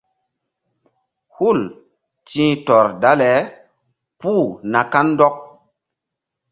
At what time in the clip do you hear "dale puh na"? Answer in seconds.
3.01-4.81